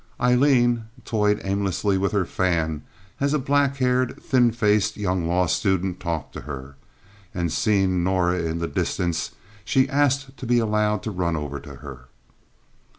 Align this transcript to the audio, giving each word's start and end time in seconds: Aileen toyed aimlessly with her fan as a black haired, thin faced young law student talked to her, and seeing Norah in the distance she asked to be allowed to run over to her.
Aileen 0.19 0.85
toyed 1.05 1.39
aimlessly 1.43 1.95
with 1.95 2.11
her 2.11 2.25
fan 2.25 2.81
as 3.19 3.35
a 3.35 3.37
black 3.37 3.77
haired, 3.77 4.19
thin 4.19 4.49
faced 4.51 4.97
young 4.97 5.27
law 5.27 5.45
student 5.45 5.99
talked 5.99 6.33
to 6.33 6.41
her, 6.41 6.75
and 7.35 7.51
seeing 7.53 8.03
Norah 8.03 8.39
in 8.41 8.57
the 8.57 8.67
distance 8.67 9.29
she 9.63 9.87
asked 9.89 10.35
to 10.37 10.47
be 10.47 10.57
allowed 10.57 11.03
to 11.03 11.11
run 11.11 11.35
over 11.35 11.59
to 11.59 11.75
her. 11.85 12.05